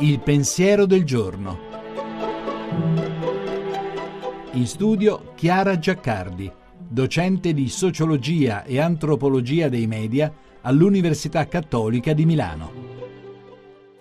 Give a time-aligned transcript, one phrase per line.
[0.00, 1.58] Il pensiero del giorno.
[4.52, 10.32] In studio Chiara Giaccardi, docente di sociologia e antropologia dei media
[10.62, 12.72] all'Università Cattolica di Milano.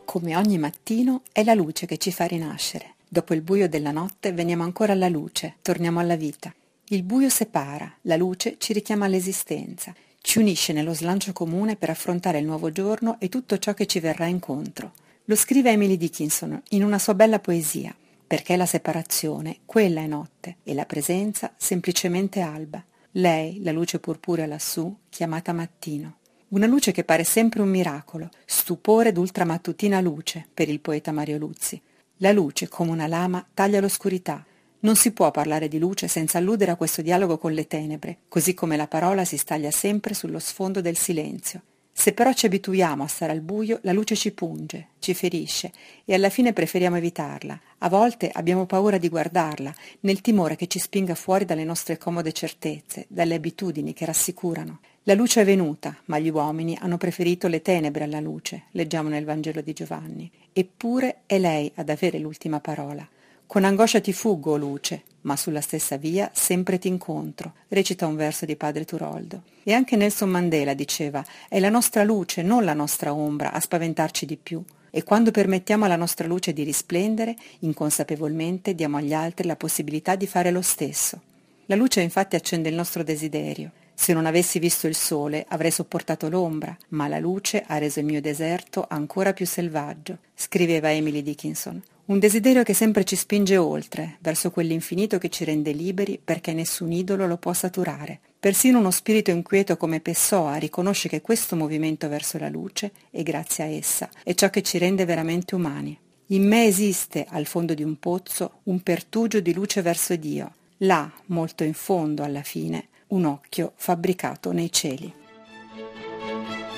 [0.05, 2.95] Come ogni mattino è la luce che ci fa rinascere.
[3.07, 6.53] Dopo il buio della notte veniamo ancora alla luce, torniamo alla vita.
[6.89, 9.93] Il buio separa, la luce ci richiama all'esistenza,
[10.27, 14.01] ci unisce nello slancio comune per affrontare il nuovo giorno e tutto ciò che ci
[14.01, 14.91] verrà incontro.
[15.23, 17.95] Lo scrive Emily Dickinson in una sua bella poesia
[18.27, 22.83] perché la separazione, quella è notte, e la presenza semplicemente alba.
[23.11, 26.17] Lei, la luce purpurea lassù, chiamata mattino.
[26.49, 31.81] Una luce che pare sempre un miracolo, stupore d'ultramattutina luce per il poeta Mario Luzzi.
[32.17, 34.45] La luce, come una lama, taglia l'oscurità.
[34.79, 38.53] Non si può parlare di luce senza alludere a questo dialogo con le tenebre, così
[38.53, 41.61] come la parola si staglia sempre sullo sfondo del silenzio.
[41.91, 45.71] Se però ci abituiamo a stare al buio, la luce ci punge, ci ferisce
[46.05, 47.59] e alla fine preferiamo evitarla.
[47.79, 52.33] A volte abbiamo paura di guardarla, nel timore che ci spinga fuori dalle nostre comode
[52.33, 54.81] certezze, dalle abitudini che rassicurano.
[55.03, 59.25] La luce è venuta, ma gli uomini hanno preferito le tenebre alla luce, leggiamo nel
[59.25, 60.31] Vangelo di Giovanni.
[60.53, 63.09] Eppure è lei ad avere l'ultima parola.
[63.47, 68.45] Con angoscia ti fuggo, luce, ma sulla stessa via sempre ti incontro, recita un verso
[68.45, 69.43] di padre Turoldo.
[69.63, 74.25] E anche Nelson Mandela diceva, è la nostra luce, non la nostra ombra, a spaventarci
[74.25, 74.61] di più.
[74.89, 80.27] E quando permettiamo alla nostra luce di risplendere, inconsapevolmente diamo agli altri la possibilità di
[80.27, 81.21] fare lo stesso.
[81.67, 83.71] La luce infatti accende il nostro desiderio.
[83.93, 88.05] Se non avessi visto il sole avrei sopportato l'ombra, ma la luce ha reso il
[88.05, 91.81] mio deserto ancora più selvaggio, scriveva Emily Dickinson.
[92.07, 96.93] Un desiderio che sempre ci spinge oltre, verso quell'infinito che ci rende liberi perché nessun
[96.93, 98.21] idolo lo può saturare.
[98.39, 103.63] Persino uno spirito inquieto come Pessoa riconosce che questo movimento verso la luce, e grazie
[103.65, 105.99] a essa, è ciò che ci rende veramente umani.
[106.27, 110.53] In me esiste, al fondo di un pozzo, un pertugio di luce verso Dio.
[110.77, 115.13] Là, molto in fondo, alla fine, un occhio fabbricato nei cieli.